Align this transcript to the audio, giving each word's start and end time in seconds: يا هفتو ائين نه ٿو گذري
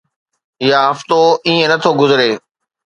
يا 0.69 0.79
هفتو 0.91 1.17
ائين 1.45 1.65
نه 1.71 1.77
ٿو 1.83 1.91
گذري 2.01 2.31